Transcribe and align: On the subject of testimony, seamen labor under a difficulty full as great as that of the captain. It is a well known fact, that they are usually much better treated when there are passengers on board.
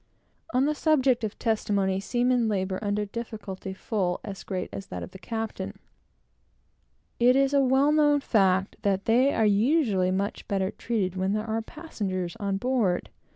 On 0.51 0.65
the 0.65 0.73
subject 0.73 1.23
of 1.23 1.37
testimony, 1.37 1.99
seamen 1.99 2.47
labor 2.47 2.79
under 2.81 3.03
a 3.03 3.05
difficulty 3.05 3.71
full 3.71 4.19
as 4.23 4.43
great 4.43 4.67
as 4.73 4.87
that 4.87 5.03
of 5.03 5.11
the 5.11 5.19
captain. 5.19 5.77
It 7.19 7.35
is 7.35 7.53
a 7.53 7.61
well 7.61 7.91
known 7.91 8.19
fact, 8.19 8.77
that 8.81 9.05
they 9.05 9.31
are 9.31 9.45
usually 9.45 10.09
much 10.09 10.47
better 10.47 10.71
treated 10.71 11.15
when 11.15 11.33
there 11.33 11.45
are 11.45 11.61
passengers 11.61 12.35
on 12.37 12.57
board. 12.57 13.09